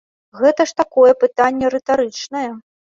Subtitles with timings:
[0.39, 2.49] Гэта ж такое пытанне рытарычнае.